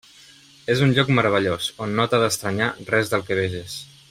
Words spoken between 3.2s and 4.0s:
que veges.